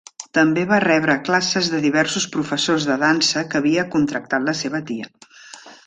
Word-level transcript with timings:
També 0.35 0.61
va 0.69 0.79
rebre 0.83 1.17
classes 1.27 1.69
de 1.73 1.81
diversos 1.83 2.25
professors 2.37 2.89
de 2.91 2.97
dansa 3.05 3.45
que 3.53 3.61
havia 3.63 3.85
contractat 3.97 4.49
la 4.51 4.61
seva 4.65 4.87
tia. 4.93 5.13